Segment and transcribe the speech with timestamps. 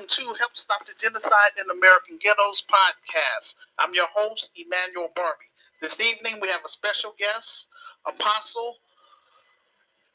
[0.00, 3.54] welcome to Help Stop the Genocide in American Ghettos podcast.
[3.78, 5.52] I'm your host, Emmanuel Barbie.
[5.82, 7.66] This evening we have a special guest,
[8.06, 8.76] Apostle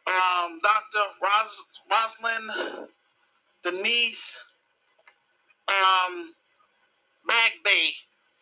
[0.07, 1.05] um, Dr.
[1.21, 2.89] Ros- Rosalind
[3.63, 4.25] Denise
[5.70, 6.33] um,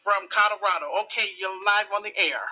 [0.03, 0.87] from Colorado.
[1.03, 2.43] Okay, you're live on the air.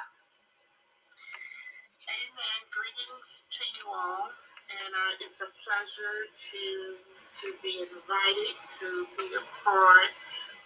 [2.11, 2.59] Amen.
[2.75, 7.10] Greetings to you all, and uh, it's a pleasure to
[7.41, 10.11] to be invited to be a part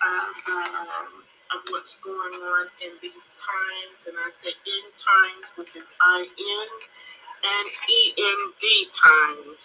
[0.01, 1.09] of um,
[1.53, 6.25] of what's going on in these times, and I say in times, which is I
[6.25, 6.69] N
[7.43, 9.61] and E N D times.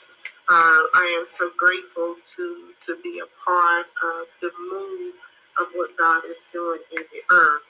[0.51, 2.47] Uh, I am so grateful to
[2.87, 5.15] to be a part of the move
[5.61, 7.65] of what God is doing in the earth.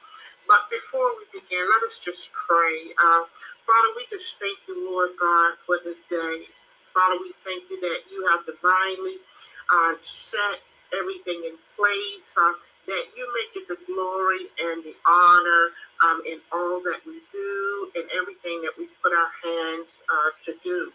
[0.49, 2.93] But before we begin, let us just pray.
[2.99, 3.25] Uh,
[3.67, 6.47] Father, we just thank you, Lord God, for this day.
[7.01, 9.17] Father, we thank you that you have divinely
[9.73, 10.61] uh, set
[10.93, 12.53] everything in place, uh,
[12.93, 15.65] that you make it the glory and the honor
[16.05, 20.53] um, in all that we do and everything that we put our hands uh, to
[20.61, 20.93] do.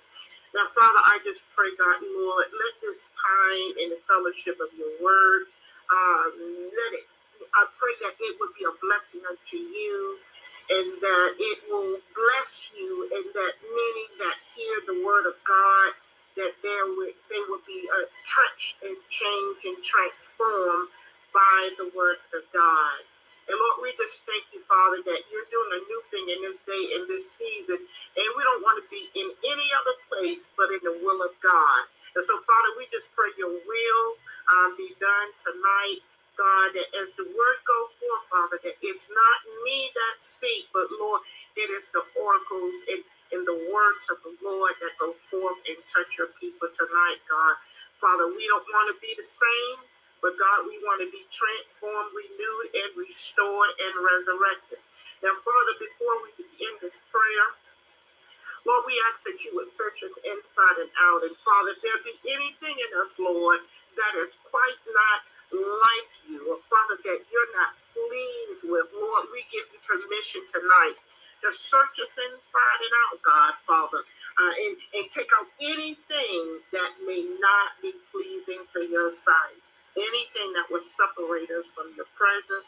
[0.53, 4.93] Now, Father, I just pray, God, Lord, let this time in the fellowship of your
[5.01, 5.49] word
[5.89, 7.05] uh, let it,
[7.57, 10.17] I pray that it would be a blessing unto you
[10.69, 15.89] and that it will bless you and that many that hear the word of God
[16.35, 20.89] that there would they will be uh, touched and changed and transformed
[21.31, 22.99] by the word of God.
[23.45, 26.59] And Lord, we just thank you, Father, that you're doing a new thing in this
[26.65, 27.77] day, in this season.
[27.77, 31.35] And we don't want to be in any other place but in the will of
[31.45, 31.81] God.
[32.17, 34.05] And so, Father, we just pray your will
[34.49, 36.01] um, be done tonight.
[36.37, 40.87] God, that as the word go forth, Father, that it's not me that speak, but
[40.99, 41.23] Lord,
[41.55, 43.01] it is the oracles and,
[43.35, 47.55] and the words of the Lord that go forth and touch your people tonight, God.
[48.03, 49.79] Father, we don't want to be the same,
[50.21, 54.81] but God, we want to be transformed, renewed, and restored and resurrected.
[55.23, 57.47] Now, Father, before we begin this prayer,
[58.65, 61.21] Lord, we ask that you would search us inside and out.
[61.23, 63.61] And Father, if there be anything in us, Lord,
[63.97, 65.19] that is quite not
[65.53, 70.97] like you, or Father, that you're not pleased with, Lord, we give you permission tonight
[71.45, 76.97] to search us inside and out, God, Father, uh, and, and take out anything that
[77.05, 79.59] may not be pleasing to your sight,
[79.97, 82.67] anything that would separate us from your presence,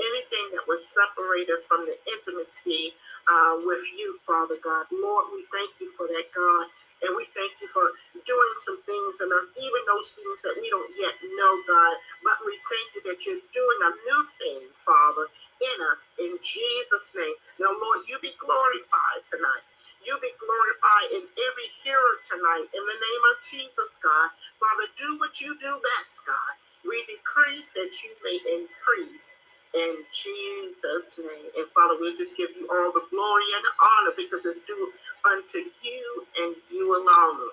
[0.00, 2.92] anything that would separate us from the intimacy
[3.28, 4.86] uh, with you, Father God.
[4.92, 6.66] Lord, we thank you for that, God.
[7.04, 7.84] And we thank you for
[8.24, 11.96] doing some things in us, even those things that we don't yet know, God.
[12.24, 15.26] But we thank you that you're doing a new thing, Father,
[15.60, 17.36] in us, in Jesus' name.
[17.60, 19.64] Now, Lord, you be glorified tonight.
[20.04, 24.28] You be glorified in every hearer tonight, in the name of Jesus, God.
[24.62, 26.54] Father, do what you do best, God.
[26.86, 29.26] We decrease that you may increase
[29.76, 31.50] in Jesus' name.
[31.60, 34.88] And Father, we just give you all the glory and the honor because it's due
[35.28, 36.04] unto you
[36.40, 37.52] and you alone.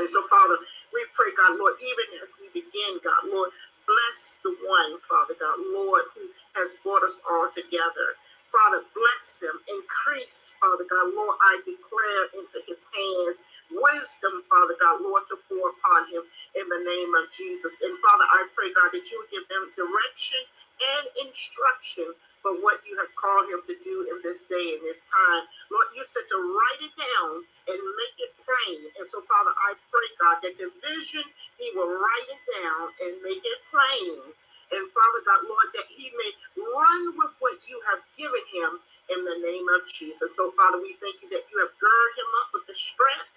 [0.00, 0.58] And so, Father,
[0.96, 3.52] we pray, God, Lord, even as we begin, God, Lord,
[3.84, 6.24] bless the one, Father God, Lord, who
[6.56, 8.16] has brought us all together.
[8.50, 13.38] Father, bless him, increase, Father God, Lord, I declare into his hands
[13.72, 16.24] wisdom, Father God, Lord, to pour upon him
[16.56, 17.72] in the name of Jesus.
[17.84, 20.42] And Father, I pray, God, that you would give them direction
[20.78, 25.00] and instruction for what you have called him to do in this day and this
[25.10, 25.44] time.
[25.74, 27.34] Lord, you said to write it down
[27.68, 28.80] and make it plain.
[28.98, 31.26] And so, Father, I pray, God, that the vision,
[31.58, 34.32] he will write it down and make it plain.
[34.72, 38.70] And Father God, Lord, that he may run with what you have given him
[39.10, 40.30] in the name of Jesus.
[40.36, 43.32] So, Father, we thank you that you have girded him up with the strength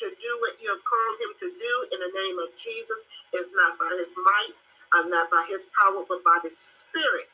[0.00, 3.00] to do what you have called him to do in the name of Jesus.
[3.36, 4.54] It's not by his might,
[5.10, 7.28] not by his power, but by the Spirit,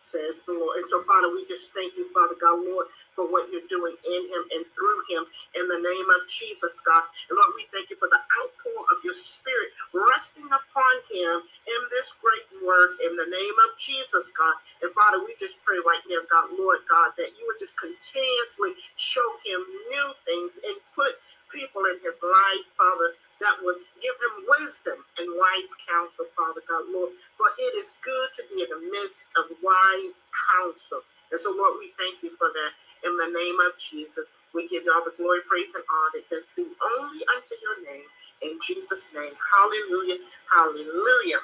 [0.00, 0.80] says the Lord.
[0.84, 4.22] And so, Father, we just thank you, Father God, Lord, for what you're doing in
[4.28, 5.24] him and through him
[5.56, 7.04] in the name of Jesus, God.
[7.32, 11.80] And Lord, we thank you for the outpour of your Spirit resting upon him in
[11.92, 14.56] this great work in the name of Jesus, God.
[14.82, 18.76] And Father, we just pray right now, God, Lord God, that you would just continuously
[19.00, 19.60] show him
[19.92, 21.16] new things and put
[21.52, 26.86] people in his life, Father, that would give him wisdom and wise counsel, Father God,
[26.92, 27.12] Lord.
[27.36, 30.18] For it is good to be in the midst of wise
[30.54, 31.02] counsel.
[31.32, 32.72] And so, Lord, we thank you for that.
[33.04, 36.48] In the name of Jesus, we give you all the glory, praise, and honor that's
[36.56, 38.08] due only unto your name.
[38.42, 40.18] In Jesus' name, hallelujah,
[40.50, 41.40] hallelujah.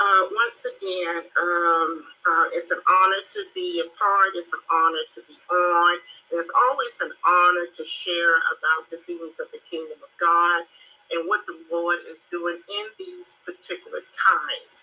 [0.00, 4.28] Uh, once again, um, uh, it's an honor to be a part.
[4.34, 5.98] It's an honor to be on.
[6.32, 10.64] It's always an honor to share about the things of the kingdom of God.
[11.12, 14.82] and what the Lord is doing in these particular times.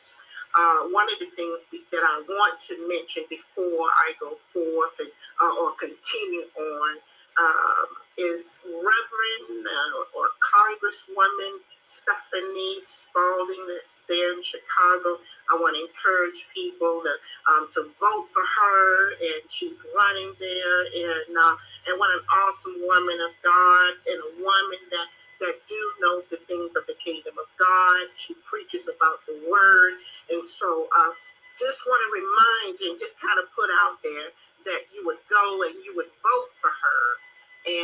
[0.55, 5.11] Uh, one of the things that I want to mention before I go forth and,
[5.41, 6.91] uh, or continue on
[7.39, 7.87] um,
[8.17, 15.19] is Reverend uh, or Congresswoman Stephanie Spalding that's there in Chicago.
[15.51, 17.13] I want to encourage people to
[17.51, 20.79] um, to vote for her, and she's running there.
[20.89, 21.55] And uh,
[21.87, 25.09] and what an awesome woman of God, and a woman that
[25.43, 28.07] that do know the things of the kingdom of God.
[28.15, 29.93] She preaches about the word,
[30.31, 31.11] and so uh,
[31.59, 34.31] just want to remind you and just kind of put out there
[34.65, 36.94] that you would go and you would vote for her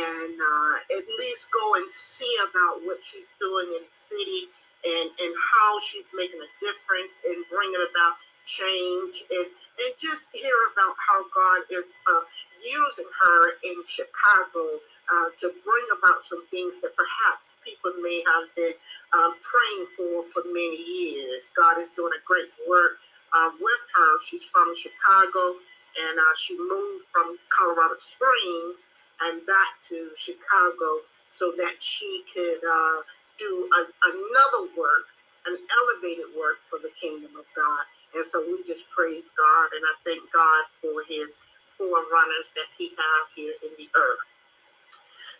[0.02, 4.50] and uh, at least go and see about what she's doing in the city
[4.82, 10.58] and, and how she's making a difference and bringing about change and, and just hear
[10.74, 12.22] about how God is uh,
[12.58, 18.50] using her in Chicago uh, to bring about some things that perhaps people may have
[18.58, 18.74] been
[19.14, 21.46] um, praying for for many years.
[21.54, 22.98] God is doing a great work
[23.30, 24.10] uh, with her.
[24.26, 25.62] She's from Chicago
[25.92, 28.80] and uh, she moved from Colorado Springs
[29.20, 32.98] and back to Chicago so that she could uh,
[33.38, 35.06] do a, another work,
[35.46, 37.84] an elevated work for the kingdom of God.
[38.14, 41.36] And so we just praise God and I thank God for his
[41.78, 44.26] forerunners that he have here in the earth.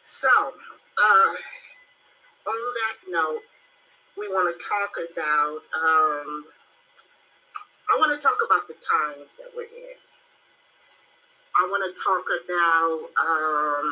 [0.02, 1.32] So, uh,
[2.46, 3.42] on that note,
[4.18, 6.44] we want to talk about, um,
[7.90, 9.96] I want to talk about the times that we're in.
[11.62, 13.88] I want to talk about um,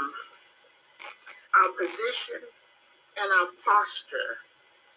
[1.55, 4.43] our position and our posture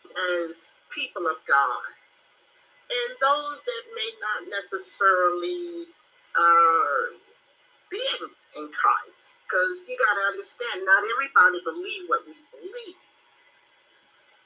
[0.09, 0.57] as
[0.89, 1.85] people of God.
[2.89, 5.85] And those that may not necessarily
[6.33, 7.13] uh,
[7.93, 8.21] be in,
[8.57, 9.37] in Christ.
[9.45, 13.01] Because you got to understand, not everybody believe what we believe.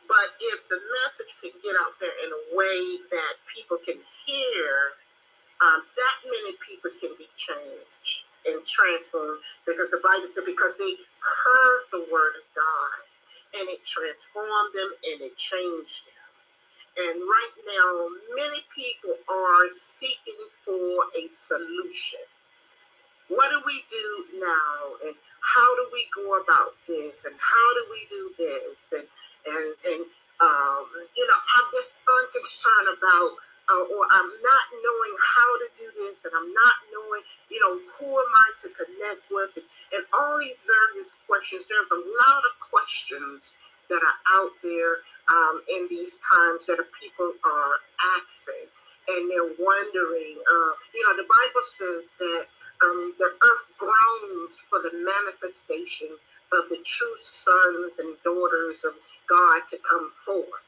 [0.03, 4.99] But if the message can get out there in a way that people can hear
[5.61, 10.93] um, that many people can be changed and transformed because the Bible said because they
[11.19, 12.99] heard the word of God
[13.59, 16.17] and it transformed them and it changed them.
[16.97, 17.91] And right now,
[18.33, 19.65] many people are
[19.99, 22.25] seeking for a solution.
[23.29, 24.97] What do we do now?
[25.05, 27.25] And how do we go about this?
[27.25, 28.77] And how do we do this?
[28.97, 29.07] And
[29.45, 30.01] and and
[30.41, 33.31] um, you know, I'm just unconcerned about
[33.69, 37.75] uh, or I'm not knowing how to do this, and I'm not knowing, you know,
[37.99, 41.67] who am I to connect with, and, and all these various questions.
[41.67, 43.51] There's a lot of questions
[43.91, 47.75] that are out there um, in these times that people are
[48.19, 48.67] asking,
[49.11, 50.35] and they're wondering.
[50.39, 52.43] Uh, you know, the Bible says that
[52.87, 56.15] um, the earth groans for the manifestation
[56.55, 58.95] of the true sons and daughters of
[59.27, 60.63] God to come forth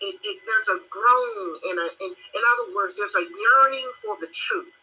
[0.00, 4.16] it, it, there's a groan in a in, in other words there's a yearning for
[4.20, 4.74] the truth.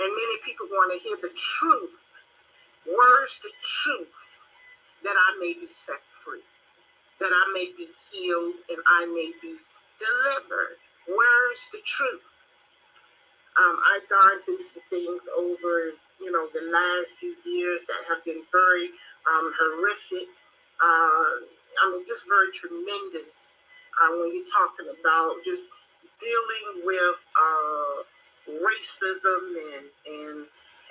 [0.00, 1.94] And many people want to hear the truth
[2.86, 3.52] where's the
[3.84, 4.14] truth
[5.04, 6.44] that i may be set free
[7.20, 9.56] that i may be healed and i may be
[10.00, 10.78] delivered.
[11.08, 12.24] Where's the truth?
[13.58, 18.24] Um, i've gone through some things over you know the last few years that have
[18.24, 18.90] been very
[19.28, 20.28] um, horrific.
[20.82, 21.46] Uh,
[21.82, 23.59] i mean just very tremendous
[24.00, 25.68] uh, when you're talking about just
[26.20, 27.96] dealing with uh,
[28.60, 30.38] racism and and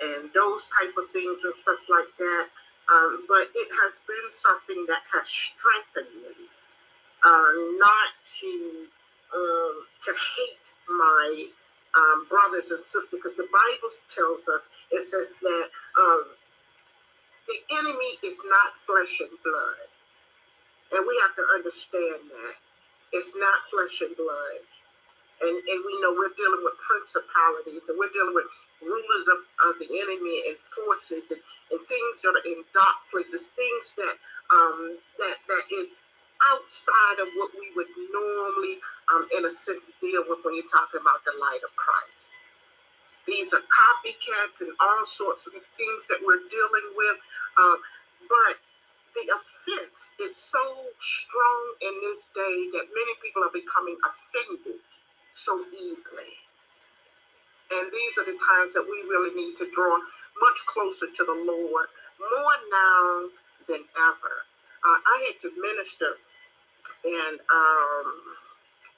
[0.02, 2.46] and those type of things and stuff like that.
[2.90, 6.36] Um, but it has been something that has strengthened me,
[7.24, 8.10] uh, not
[8.42, 8.52] to
[9.34, 11.28] um, to hate my
[11.96, 15.66] um, brothers and sisters, because the Bible tells us it says that
[16.02, 16.24] um,
[17.48, 19.88] the enemy is not flesh and blood,
[20.98, 22.56] and we have to understand that.
[23.12, 24.62] It's not flesh and blood.
[25.40, 28.50] And, and we know we're dealing with principalities and we're dealing with
[28.84, 29.40] rulers of,
[29.72, 31.40] of the enemy and forces and,
[31.72, 34.16] and things that are in dark places, things that
[34.52, 35.96] um, that that is
[36.44, 38.80] outside of what we would normally,
[39.12, 42.32] um, in a sense, deal with when you're talking about the light of Christ.
[43.26, 47.18] These are copycats and all sorts of things that we're dealing with.
[47.56, 47.76] Uh,
[48.28, 48.56] but
[49.14, 50.64] the offense is so
[51.00, 54.80] strong in this day that many people are becoming offended
[55.34, 56.32] so easily.
[57.70, 59.94] And these are the times that we really need to draw
[60.42, 61.86] much closer to the Lord,
[62.18, 63.30] more now
[63.68, 64.34] than ever.
[64.82, 66.16] Uh, I had to minister,
[67.04, 68.08] and um,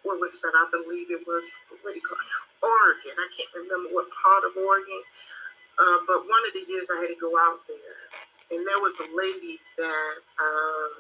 [0.05, 0.55] what was that?
[0.55, 1.45] I believe it was
[1.83, 2.31] what do you call it?
[2.63, 3.17] Oregon.
[3.19, 5.03] I can't remember what part of Oregon,
[5.77, 7.99] uh, but one of the years I had to go out there
[8.53, 10.93] and there was a lady that um,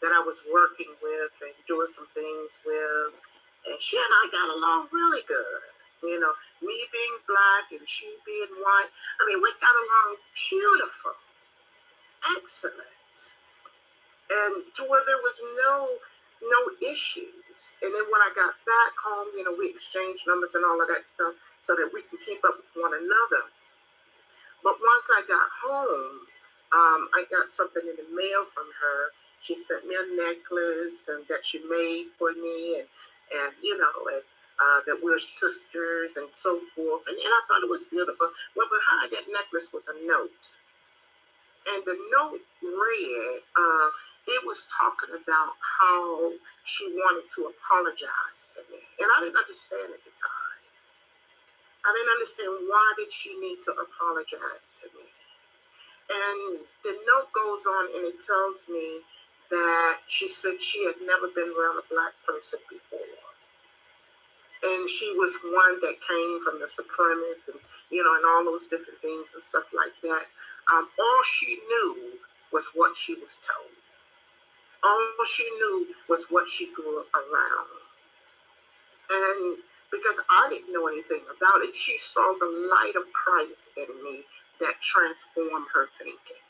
[0.00, 3.12] that I was working with and doing some things with.
[3.64, 5.64] And she and I got along really good.
[6.04, 8.92] You know, me being black and she being white.
[8.92, 11.16] I mean, we got along beautiful,
[12.36, 13.16] excellent,
[14.28, 15.96] and to where there was no
[16.44, 17.56] no issues.
[17.80, 20.92] And then when I got back home, you know, we exchanged numbers and all of
[20.92, 21.32] that stuff
[21.64, 23.48] so that we can keep up with one another.
[24.60, 26.28] But once I got home,
[26.72, 29.00] um, I got something in the mail from her.
[29.40, 32.88] She sent me a necklace and that she made for me, and
[33.34, 34.24] and you know, and
[34.58, 37.02] uh, that we're sisters and so forth.
[37.10, 38.30] And, and I thought it was beautiful.
[38.56, 40.44] Well, behind that necklace was a note.
[41.64, 43.88] And the note read, uh,
[44.28, 46.32] it was talking about how
[46.64, 48.80] she wanted to apologize to me.
[49.00, 50.64] And I didn't understand at the time.
[51.84, 55.08] I didn't understand why did she need to apologize to me.
[56.10, 59.00] And the note goes on and it tells me
[59.50, 63.00] that she said she had never been around a black person before.
[64.64, 68.66] And she was one that came from the supremacists and you know and all those
[68.66, 70.24] different things and stuff like that.
[70.72, 72.18] Um, all she knew
[72.52, 73.76] was what she was told.
[74.82, 77.72] All she knew was what she grew around.
[79.10, 79.58] And
[79.94, 84.26] because i didn't know anything about it she saw the light of christ in me
[84.60, 86.42] that transformed her thinking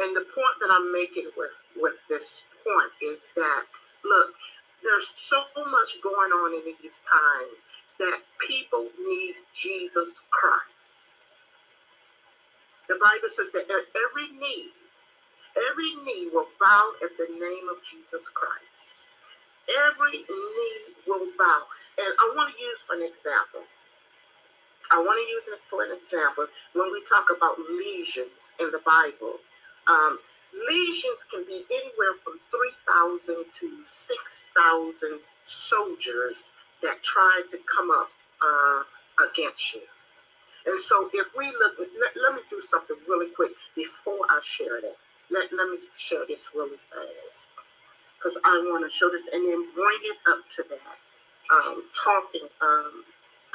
[0.00, 3.64] and the point that i'm making with with this point is that
[4.04, 4.34] look
[4.82, 7.58] there's so much going on in these times
[7.98, 11.26] that people need Jesus Christ.
[12.88, 14.70] The Bible says that every knee,
[15.58, 19.10] every knee will bow at the name of Jesus Christ.
[19.90, 20.78] Every knee
[21.08, 21.62] will bow.
[21.98, 23.66] And I want to use an example.
[24.90, 28.80] I want to use it for an example when we talk about lesions in the
[28.84, 29.38] Bible.
[29.86, 30.18] Um,
[30.56, 36.50] Legions can be anywhere from 3,000 to 6,000 soldiers
[36.82, 38.08] that try to come up
[38.40, 38.82] uh,
[39.28, 39.82] against you.
[40.66, 44.80] And so if we look, let, let me do something really quick before I share
[44.80, 44.96] that.
[45.30, 47.52] Let, let me share this really fast
[48.16, 50.98] because I want to show this and then bring it up to that,
[51.54, 53.04] um, talking um,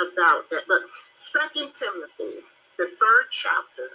[0.09, 0.65] about that.
[0.67, 0.81] But
[1.15, 2.41] Second Timothy,
[2.77, 3.87] the third chapter,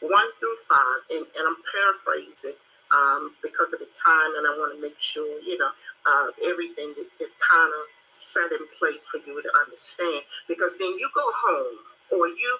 [0.00, 0.78] 1 through 5,
[1.16, 2.58] and, and I'm paraphrasing
[2.92, 5.72] um, because of the time, and I want to make sure, you know,
[6.04, 10.22] uh, everything is kind of set in place for you to understand.
[10.46, 11.78] Because then you go home,
[12.12, 12.52] or you,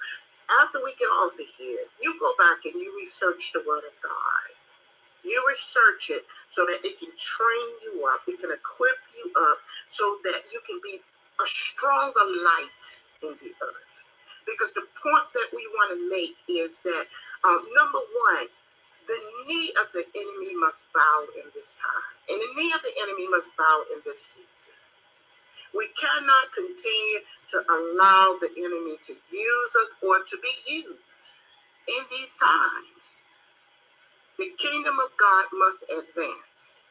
[0.61, 3.97] after we get off of here, you go back and you research the Word of
[4.03, 4.45] God.
[5.25, 9.59] You research it so that it can train you up, it can equip you up
[9.89, 11.01] so that you can be
[11.41, 12.87] a stronger light
[13.23, 13.91] in the earth.
[14.47, 17.05] Because the point that we want to make is that
[17.45, 18.49] um, number one,
[19.09, 22.95] the knee of the enemy must bow in this time, and the knee of the
[23.05, 24.77] enemy must bow in this season.
[25.75, 27.21] We cannot continue
[27.53, 31.29] to allow the enemy to use us or to be used
[31.89, 33.05] in these times.
[34.39, 36.84] The kingdom of God must advance.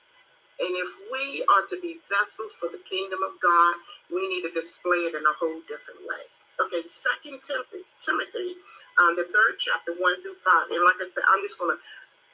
[0.60, 3.74] And if we are to be vessels for the kingdom of God,
[4.14, 6.24] we need to display it in a whole different way.
[6.62, 8.58] Okay, Second Timothy, Timothy
[9.02, 10.70] um, the third chapter, 1 through 5.
[10.70, 11.80] And like I said, I'm just going to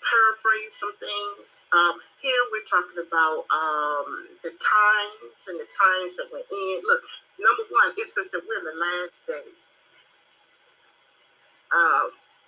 [0.04, 1.48] paraphrase some things.
[1.72, 6.76] Um, here we're talking about um, the times and the times that we're in.
[6.84, 7.04] Look,
[7.40, 9.60] number one, it says that we're in the last days.
[11.72, 12.06] Uh,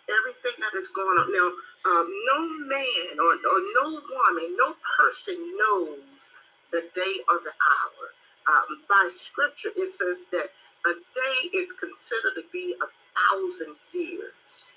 [0.09, 1.27] everything that is going on.
[1.31, 1.49] Now,
[1.85, 2.39] um, no
[2.69, 6.29] man or, or no woman, no person knows
[6.71, 8.05] the day or the hour.
[8.49, 10.49] Um, by scripture, it says that
[10.85, 14.73] a day is considered to be a thousand years.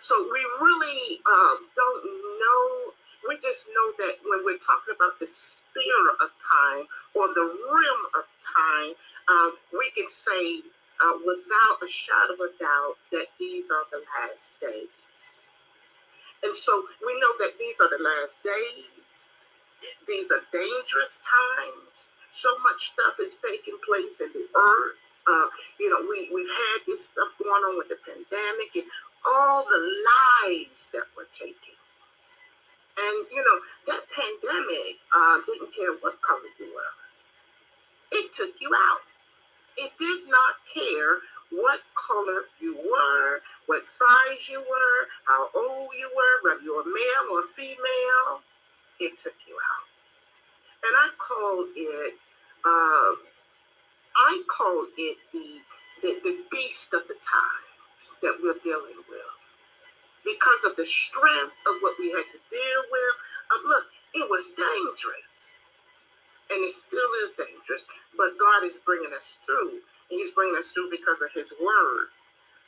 [0.00, 2.04] So we really um, don't
[2.40, 2.92] know.
[3.28, 8.00] We just know that when we're talking about the sphere of time or the rim
[8.16, 8.92] of time,
[9.28, 10.62] um, we can say
[11.00, 14.92] uh, without a shadow of a doubt that these are the last days.
[16.42, 19.02] And so we know that these are the last days.
[20.06, 22.10] These are dangerous times.
[22.30, 24.98] So much stuff is taking place in the earth.
[25.26, 28.86] Uh, you know, we, we've had this stuff going on with the pandemic and
[29.26, 31.76] all the lives that were taken.
[32.98, 33.58] And, you know,
[33.94, 36.94] that pandemic uh, didn't care what color you were.
[38.18, 39.04] It took you out.
[39.78, 41.18] It did not care
[41.50, 46.84] what color you were, what size you were, how old you were, whether you were
[46.84, 48.42] male or female.
[49.00, 49.88] It took you out.
[50.84, 52.14] And I call it
[52.64, 53.28] uh,
[54.18, 55.62] I call it the,
[56.02, 59.32] the, the beast of the times that we're dealing with.
[60.24, 63.14] Because of the strength of what we had to deal with.
[63.54, 65.57] Um, look, it was dangerous.
[66.48, 67.84] And it still is dangerous,
[68.16, 69.84] but God is bringing us through.
[70.08, 72.08] He's bringing us through because of His Word.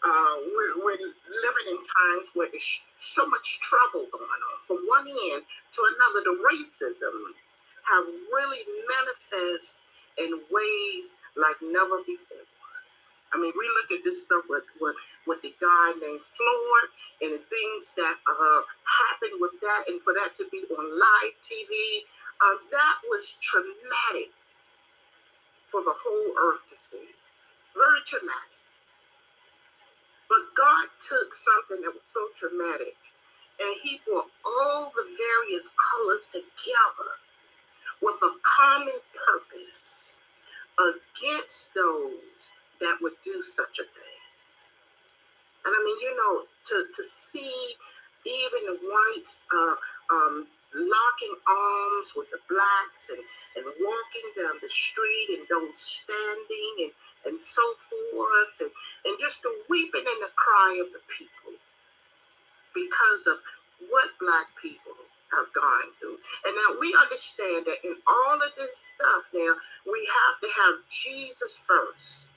[0.00, 4.56] Uh, we're, we're living in times where there's so much trouble going on.
[4.68, 7.16] From one end to another, the racism
[7.88, 9.80] have really manifest
[10.20, 11.04] in ways
[11.36, 12.48] like never before.
[13.32, 14.96] I mean, we look at this stuff with, with,
[15.26, 16.88] with the guy named Floyd
[17.22, 18.60] and the things that uh,
[19.06, 22.08] happened with that, and for that to be on live TV,
[22.40, 24.32] um, that was traumatic
[25.70, 27.08] for the whole earth to see.
[27.74, 28.60] Very traumatic.
[30.28, 32.96] But God took something that was so traumatic
[33.60, 37.12] and He brought all the various colors together
[38.00, 40.20] with a common purpose
[40.80, 42.40] against those
[42.80, 44.20] that would do such a thing.
[45.64, 46.32] And I mean, you know,
[46.72, 47.76] to, to see
[48.24, 49.76] even the whites uh,
[50.14, 53.22] um, locking arms with the blacks and,
[53.58, 56.92] and walking down the street and those standing and,
[57.32, 58.72] and so forth, and,
[59.06, 61.54] and just the weeping and the cry of the people
[62.74, 63.38] because of
[63.90, 64.96] what black people
[65.32, 66.18] have gone through.
[66.46, 69.54] And now we understand that in all of this stuff now,
[69.86, 72.34] we have to have Jesus first.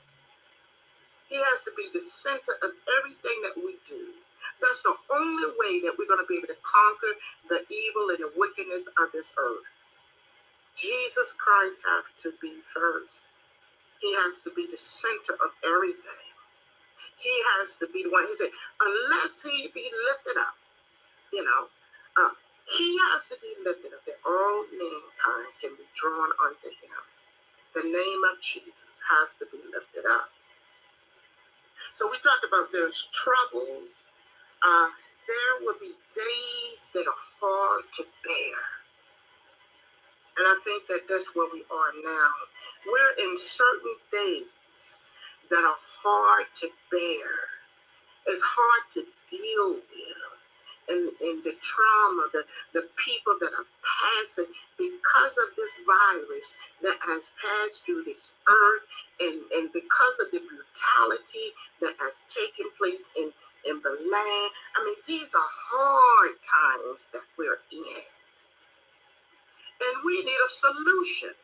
[1.30, 2.72] He has to be the center of
[3.02, 4.14] everything that we do.
[4.62, 7.14] That's the only way that we're going to be able to conquer
[7.50, 9.68] the evil and the wickedness of this earth.
[10.76, 13.28] Jesus Christ has to be first.
[14.02, 16.24] He has to be the center of everything.
[17.18, 18.28] He has to be the one.
[18.28, 20.58] He said, unless he be lifted up,
[21.32, 21.70] you know,
[22.20, 22.34] uh,
[22.78, 27.02] he has to be lifted up that all mankind can be drawn unto him.
[27.76, 30.30] The name of Jesus has to be lifted up.
[31.96, 33.92] So we talked about there's troubles.
[34.64, 34.88] Uh,
[35.28, 38.60] there will be days that are hard to bear.
[40.38, 42.32] And I think that that's where we are now.
[42.88, 44.50] We're in certain days
[45.50, 47.32] that are hard to bear.
[48.28, 50.33] It's hard to deal with
[50.90, 52.44] and, and the trauma, the,
[52.74, 56.48] the people that are passing because of this virus
[56.82, 58.86] that has passed through this earth
[59.20, 61.48] and, and because of the brutality
[61.82, 63.32] that has taken place in,
[63.70, 64.50] in the land.
[64.76, 68.04] I mean, these are hard times that we're in.
[69.84, 71.36] And we need a solution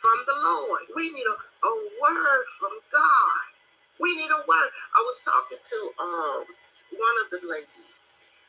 [0.00, 0.84] from the Lord.
[0.96, 3.44] We need a, a word from God.
[4.00, 4.70] We need a word.
[4.96, 6.44] I was talking to um,
[6.96, 7.89] one of the ladies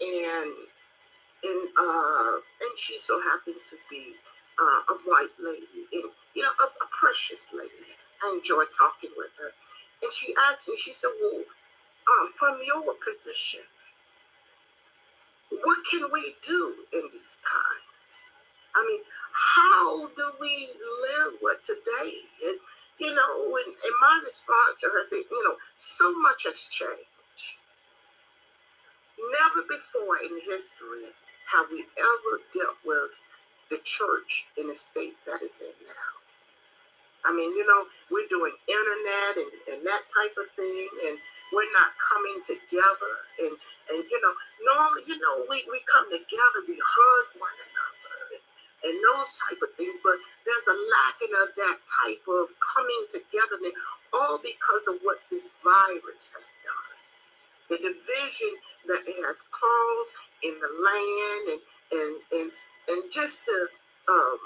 [0.02, 0.54] and
[1.44, 4.14] and uh and she so happened to be
[4.60, 7.94] uh, a white lady and you know a, a precious lady.
[8.22, 9.52] I enjoyed talking with her,
[10.04, 10.76] and she asked me.
[10.78, 13.66] She said, "Well, um, from your position,
[15.50, 18.18] what can we do in these times?
[18.76, 19.02] I mean,
[19.34, 22.14] how do we live with today?"
[22.46, 22.60] And
[23.00, 23.34] you know,
[23.66, 27.11] and, and my response to her said, "You know, so much has changed."
[29.22, 31.14] Never before in history
[31.54, 33.12] have we ever dealt with
[33.70, 36.14] the church in the state that is in now.
[37.24, 41.16] I mean, you know, we're doing internet and, and that type of thing, and
[41.54, 43.14] we're not coming together.
[43.46, 43.54] And,
[43.94, 44.34] and you know,
[44.66, 48.44] normally, you know, we, we come together, we hug one another, and,
[48.90, 50.18] and those type of things, but
[50.50, 53.62] there's a lacking of that type of coming together,
[54.18, 56.91] all because of what this virus has done
[57.72, 58.54] the division
[58.92, 61.64] that it has caused in the land and
[61.96, 62.50] and and,
[62.92, 63.62] and just the
[64.12, 64.40] um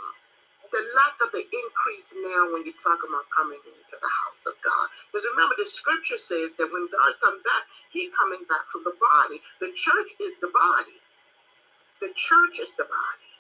[0.72, 4.56] the lack of the increase now when you talk about coming into the house of
[4.66, 4.88] God.
[5.12, 8.96] Because remember, the scripture says that when God comes back, He coming back from the
[8.98, 9.40] body.
[9.62, 11.00] The church is the body.
[12.02, 13.32] The church is the body.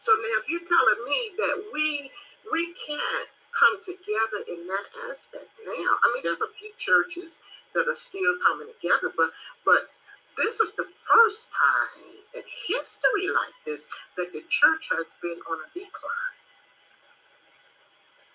[0.00, 2.10] So now, if you're telling me that we
[2.52, 7.38] we can't come together in that aspect now, I mean, there's a few churches
[7.74, 9.12] that are still coming together.
[9.14, 9.30] But
[9.64, 9.90] but
[10.38, 13.84] this is the first time in history like this
[14.16, 16.38] that the church has been on a decline.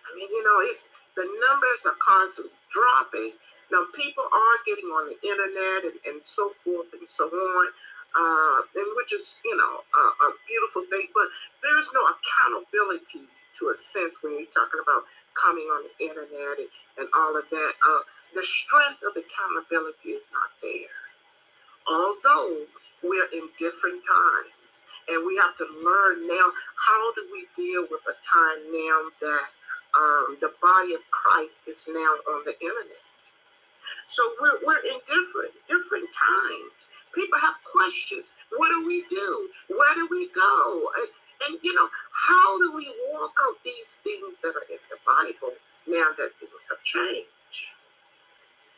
[0.05, 0.85] I mean, you know, it's
[1.17, 3.33] the numbers are constantly dropping.
[3.73, 7.67] Now people are getting on the internet and, and so forth and so on.
[8.15, 11.27] Uh, and which is, you know, a, a beautiful thing, but
[11.59, 13.27] there's no accountability
[13.59, 15.03] to a sense when you're talking about
[15.35, 17.73] coming on the internet and, and all of that.
[17.83, 18.03] Uh,
[18.35, 20.99] the strength of accountability is not there.
[21.87, 22.67] Although
[22.99, 28.03] we're in different times and we have to learn now how do we deal with
[28.11, 29.47] a time now that
[29.95, 33.05] um, the body of Christ is now on the internet.
[34.09, 36.91] So we're, we're in different different times.
[37.13, 38.27] People have questions.
[38.57, 39.49] What do we do?
[39.71, 40.91] Where do we go?
[40.99, 41.09] And,
[41.47, 45.55] and you know, how do we walk out these things that are in the Bible
[45.87, 47.34] now that things have changed?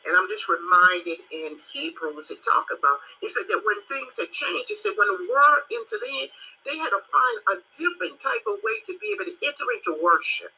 [0.06, 4.30] And I'm just reminded in Hebrews, it talk about, he said that when things had
[4.30, 6.26] changed, he said when the world entered in,
[6.64, 9.98] they had to find a different type of way to be able to enter into
[9.98, 10.54] worship.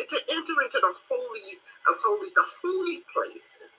[0.00, 3.74] And to enter into the holies of holies, the holy places.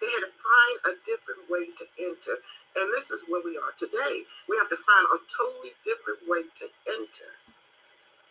[0.00, 2.36] They had to find a different way to enter.
[2.78, 4.24] And this is where we are today.
[4.46, 7.30] We have to find a totally different way to enter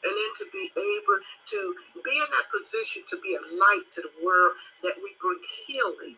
[0.04, 1.60] and then to be able to
[2.06, 4.54] be in that position to be a light to the world
[4.86, 6.18] that we bring healing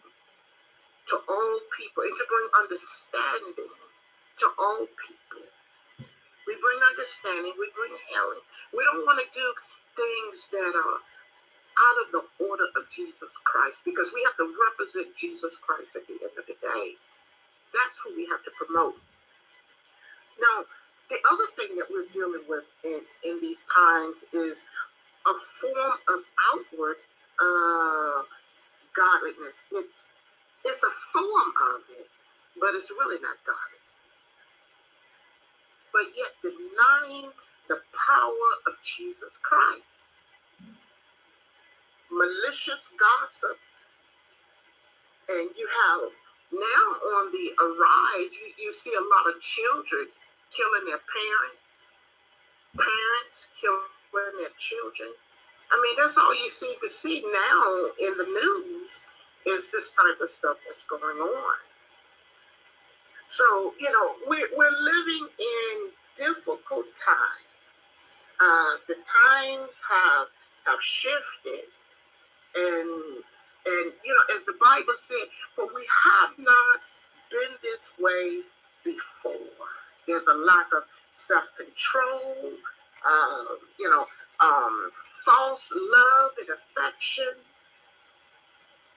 [1.07, 3.71] to all people and to bring understanding
[4.39, 5.43] to all people.
[6.45, 8.43] We bring understanding, we bring healing.
[8.73, 9.47] We don't want to do
[9.95, 10.99] things that are
[11.79, 16.05] out of the order of Jesus Christ because we have to represent Jesus Christ at
[16.09, 16.85] the end of the day.
[17.71, 18.97] That's who we have to promote.
[20.39, 20.65] Now,
[21.09, 24.61] the other thing that we're dealing with in, in these times is
[25.25, 26.19] a form of
[26.53, 26.97] outward
[27.41, 28.21] uh,
[28.95, 29.57] godliness.
[29.71, 30.07] It's
[30.65, 32.07] it's a form of it,
[32.59, 33.95] but it's really not godliness.
[35.91, 37.31] But yet denying
[37.67, 39.85] the power of Jesus Christ.
[42.11, 43.57] Malicious gossip.
[45.29, 46.09] And you have
[46.51, 46.87] now
[47.21, 50.09] on the arise, you, you see a lot of children
[50.55, 51.65] killing their parents,
[52.75, 55.13] parents killing their children.
[55.71, 58.89] I mean, that's all you seem to see now in the news
[59.45, 61.57] is this type of stuff that's going on.
[63.27, 65.75] So, you know, we're, we're living in
[66.17, 67.49] difficult times.
[68.41, 70.27] Uh, the times have,
[70.65, 71.69] have shifted.
[72.55, 73.21] And,
[73.65, 76.79] and, you know, as the Bible said, but we have not
[77.29, 78.41] been this way
[78.83, 79.78] before.
[80.09, 82.49] There's a lack of self control,
[83.05, 83.45] um,
[83.77, 84.05] you know,
[84.41, 84.89] um,
[85.23, 87.37] false love and affection.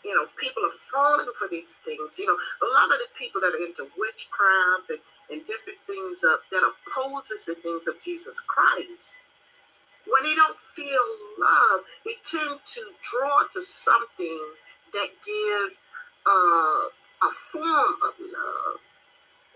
[0.05, 2.18] You know, people are falling for these things.
[2.18, 6.25] You know, a lot of the people that are into witchcraft and, and different things
[6.25, 9.29] uh, that opposes the things of Jesus Christ,
[10.09, 11.07] when they don't feel
[11.38, 14.40] love, they tend to draw to something
[14.96, 15.77] that gives
[16.25, 16.83] uh,
[17.29, 18.81] a form of love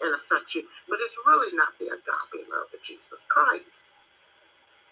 [0.03, 3.85] and affect you, but it's really not the agape love of Jesus Christ.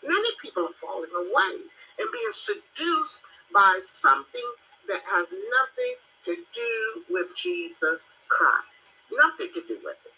[0.03, 1.57] Many people are falling away
[1.99, 3.21] and being seduced
[3.53, 4.49] by something
[4.89, 5.95] that has nothing
[6.29, 6.75] to do
[7.09, 9.01] with Jesus Christ.
[9.13, 10.17] Nothing to do with it.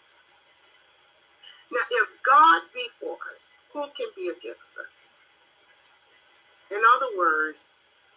[1.71, 4.97] Now, if God be for us, who can be against us?
[6.71, 7.59] In other words,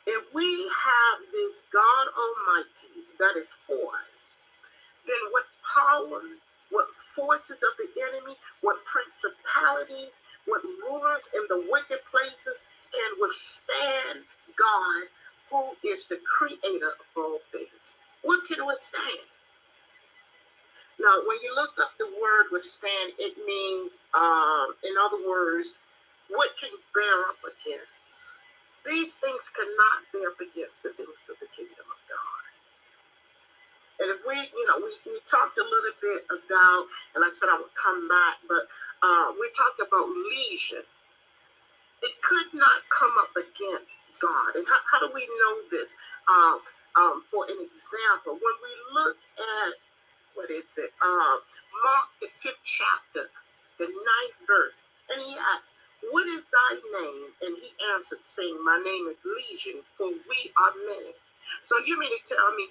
[0.07, 4.19] if we have this God Almighty that is for us,
[5.07, 6.23] then what power
[6.71, 10.15] what forces of the enemy, what principalities,
[10.47, 12.59] what rulers in the wicked places
[12.93, 14.25] can withstand
[14.59, 15.03] God,
[15.51, 17.87] who is the creator of all things.
[18.23, 19.29] What can withstand?
[21.01, 25.75] Now, when you look up the word withstand, it means, um, in other words,
[26.31, 27.91] what can bear up against?
[28.87, 32.40] These things cannot bear up against the things of the kingdom of God.
[34.01, 36.83] And if we, you know, we, we talked a little bit about,
[37.15, 38.65] and I said I would come back, but
[39.05, 40.85] uh, we talked about lesion.
[42.03, 43.93] It could not come up against
[44.25, 44.57] God.
[44.57, 45.93] And how, how do we know this?
[46.29, 46.57] Um,
[46.97, 49.73] um, for an example, when we look at,
[50.35, 50.93] what is it?
[51.01, 51.37] Uh,
[51.85, 53.29] Mark, the fifth chapter,
[53.79, 54.81] the ninth verse,
[55.13, 55.71] and he asks,
[56.13, 57.29] What is thy name?
[57.45, 61.13] And he answered, saying, My name is Legion, for we are many.
[61.65, 62.67] So you mean to tell me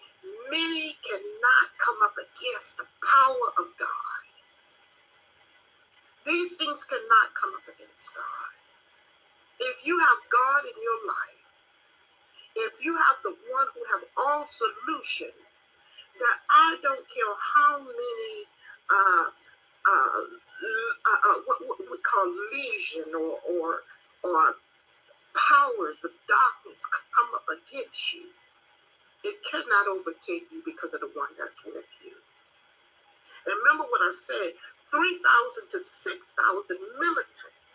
[0.52, 4.24] many cannot come up against the power of God?
[6.26, 8.54] These things cannot come up against God.
[9.60, 11.44] If you have God in your life,
[12.56, 15.32] if you have the one who have all solution,
[16.20, 18.34] that I don't care how many
[18.92, 19.28] uh,
[19.88, 20.20] uh,
[21.08, 23.70] uh, uh what, what we call lesion or or
[24.24, 24.56] or
[25.32, 26.80] powers of darkness
[27.16, 28.28] come up against you
[29.24, 32.16] it cannot overtake you because of the one that's with you.
[33.48, 34.52] And remember what I said
[34.92, 37.70] 3,000 to 6,000 militants.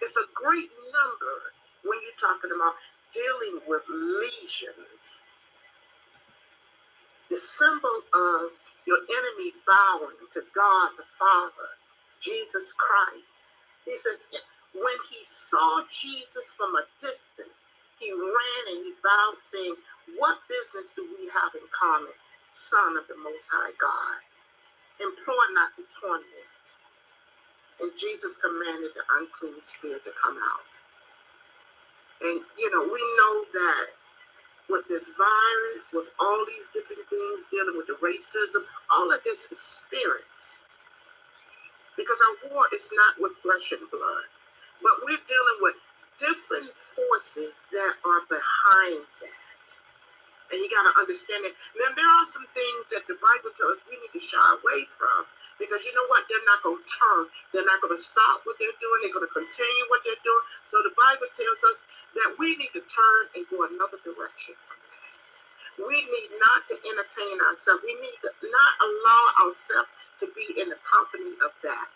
[0.00, 1.38] It's a great number
[1.82, 2.74] when you're talking about
[3.14, 5.02] dealing with legions.
[7.30, 8.52] The symbol of
[8.86, 11.70] your enemy bowing to God the Father,
[12.22, 13.36] Jesus Christ.
[13.84, 14.20] He says,
[14.72, 17.56] when he saw Jesus from a distance,
[17.98, 19.74] he ran and he bowed, saying,
[20.18, 22.14] What business do we have in common,
[22.54, 24.18] Son of the Most High God?
[25.02, 26.54] Implore not to torment.
[27.78, 30.66] And Jesus commanded the unclean spirit to come out.
[32.22, 33.86] And, you know, we know that
[34.68, 39.46] with this virus, with all these different things dealing with the racism, all of this
[39.50, 40.58] is spirits.
[41.96, 44.26] Because our war is not with flesh and blood,
[44.82, 45.78] but we're dealing with
[46.20, 49.66] different forces that are behind that.
[50.52, 51.54] And you got to understand it.
[51.80, 54.86] Now, there are some things that the Bible tells us we need to shy away
[55.00, 55.26] from
[55.58, 56.24] because you know what?
[56.30, 57.24] They're not going to turn.
[57.52, 58.98] They're not going to stop what they're doing.
[59.02, 60.44] They're going to continue what they're doing.
[60.70, 61.78] So the Bible tells us
[62.22, 64.54] that we need to turn and go another direction
[65.80, 67.82] We need not to entertain ourselves.
[67.82, 69.90] We need to not allow ourselves
[70.22, 71.88] to be in the company of that.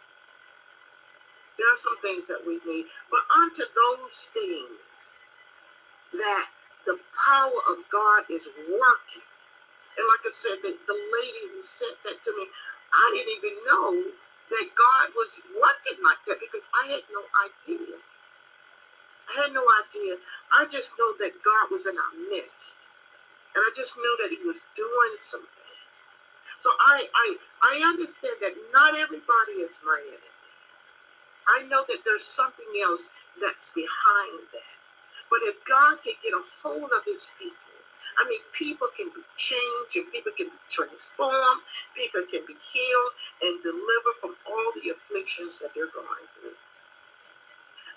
[1.59, 4.81] There are some things that we need, but unto those things
[6.15, 6.47] that
[6.87, 9.27] the power of God is working.
[9.99, 12.45] And like I said, the, the lady who sent that to me,
[12.93, 13.91] I didn't even know
[14.51, 17.97] that God was working like that because I had no idea.
[19.29, 20.17] I had no idea.
[20.53, 22.77] I just know that God was in our midst.
[23.55, 26.15] And I just knew that he was doing some things.
[26.61, 27.27] So I I
[27.62, 30.32] I understand that not everybody is my enemy.
[31.48, 33.02] I know that there's something else
[33.40, 34.76] that's behind that.
[35.31, 37.57] But if God can get a hold of his people,
[38.20, 41.64] I mean, people can be changed and people can be transformed,
[41.96, 46.59] people can be healed and delivered from all the afflictions that they're going through.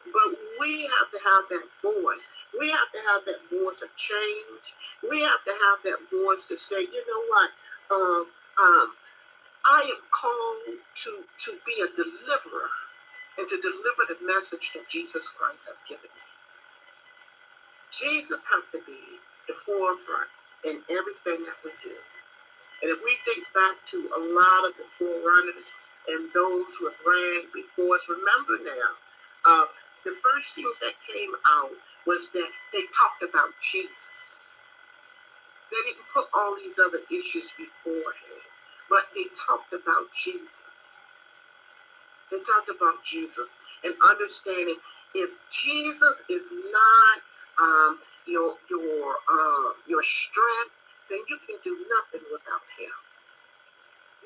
[0.08, 2.26] But we have to have that voice.
[2.58, 4.66] We have to have that voice of change.
[5.04, 7.50] We have to have that voice to say, you know what?
[7.92, 8.26] Um,
[8.64, 8.88] um,
[9.66, 11.12] I am called to,
[11.46, 12.70] to be a deliverer
[13.38, 16.28] and to deliver the message that Jesus Christ has given me.
[17.92, 19.02] Jesus has to be
[19.48, 20.32] the forefront
[20.66, 21.96] in everything that we do.
[22.84, 25.68] And if we think back to a lot of the forerunners
[26.12, 28.90] and those who have ran before us, remember now,
[29.48, 29.66] uh,
[30.04, 31.74] the first things that came out
[32.06, 34.60] was that they talked about Jesus.
[35.72, 38.46] They didn't put all these other issues beforehand,
[38.90, 40.75] but they talked about Jesus.
[42.32, 43.50] They talked about Jesus
[43.84, 44.78] and understanding
[45.14, 47.18] if Jesus is not
[47.62, 50.76] um, your your uh, your strength,
[51.10, 52.96] then you can do nothing without Him.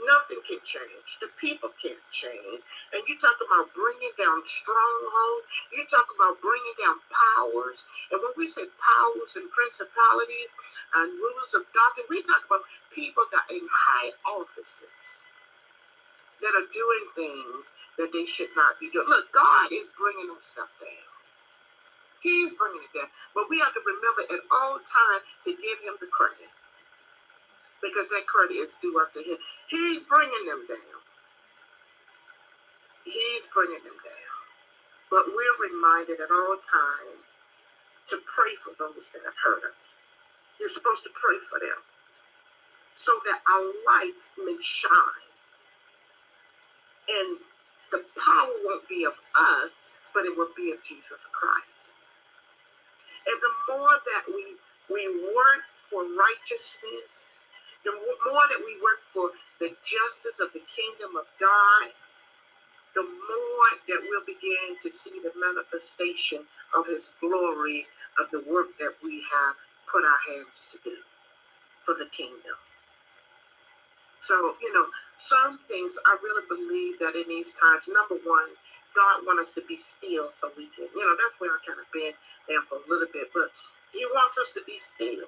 [0.07, 1.19] Nothing can change.
[1.19, 2.63] The people can't change.
[2.95, 5.45] And you talk about bringing down strongholds.
[5.75, 7.83] You talk about bringing down powers.
[8.09, 10.51] And when we say powers and principalities
[10.95, 12.63] and rulers of darkness, we talk about
[12.95, 15.28] people that are in high offices
[16.41, 19.07] that are doing things that they should not be doing.
[19.09, 21.09] Look, God is bringing that stuff down.
[22.21, 23.11] He's bringing it down.
[23.35, 26.51] But we have to remember at all times to give him the credit.
[27.79, 29.39] Because that credit is due up to him.
[29.71, 30.99] He's bringing them down.
[33.07, 34.39] He's bringing them down.
[35.09, 37.23] But we're reminded at all times
[38.09, 39.83] to pray for those that have hurt us.
[40.59, 41.79] You're supposed to pray for them
[42.95, 45.28] so that our light may shine.
[47.09, 47.37] And
[47.91, 49.73] the power won't be of us,
[50.13, 51.97] but it will be of Jesus Christ.
[53.27, 54.57] And the more that we
[54.89, 57.33] we work for righteousness,
[57.85, 61.93] the more that we work for the justice of the kingdom of God,
[62.95, 66.41] the more that we'll begin to see the manifestation
[66.75, 67.85] of his glory
[68.19, 69.55] of the work that we have
[69.91, 70.97] put our hands to do
[71.85, 72.57] for the kingdom.
[74.21, 78.51] So, you know, some things I really believe that in these times, number one,
[78.95, 81.79] God wants us to be still so we can, you know, that's where I kind
[81.79, 82.15] of been
[82.49, 83.31] there for a little bit.
[83.33, 83.51] But
[83.93, 85.27] He wants us to be still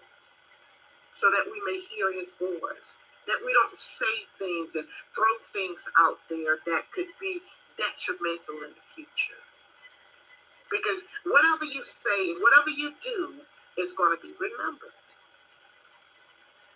[1.15, 2.89] so that we may hear His voice,
[3.27, 7.39] that we don't say things and throw things out there that could be
[7.77, 9.41] detrimental in the future.
[10.71, 13.39] Because whatever you say, whatever you do,
[13.77, 14.95] is going to be remembered.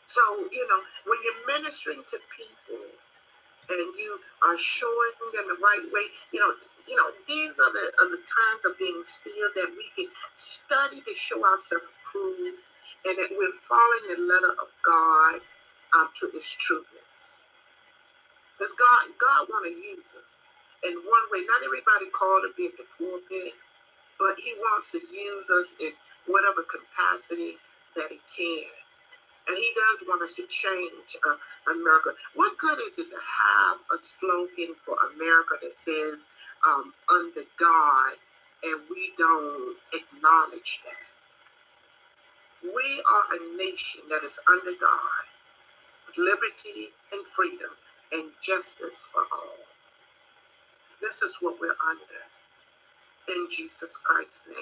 [0.07, 2.83] So, you know, when you're ministering to people
[3.69, 6.53] and you are showing them the right way, you know,
[6.87, 11.01] you know, these are the, are the times of being still that we can study
[11.01, 12.59] to show ourselves approved
[13.05, 15.41] and that we're following the letter of God
[15.97, 17.41] um, to its trueness.
[18.57, 20.31] Because God, God want to use us
[20.85, 21.43] in one way.
[21.49, 23.53] Not everybody called to be at the pulpit,
[24.19, 25.91] but He wants to use us in
[26.27, 27.57] whatever capacity
[27.97, 28.84] that He can.
[29.47, 31.37] And he does want us to change uh,
[31.71, 32.11] America.
[32.35, 36.19] What good is it to have a slogan for America that says
[36.67, 38.15] um, under God
[38.63, 41.07] and we don't acknowledge that?
[42.63, 45.25] We are a nation that is under God,
[46.17, 47.71] liberty and freedom
[48.13, 49.59] and justice for all.
[51.01, 52.23] This is what we're under.
[53.29, 54.57] In Jesus Christ's name.